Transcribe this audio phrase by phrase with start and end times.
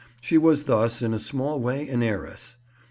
[0.19, 2.57] She was thus, in a small way, an heiress.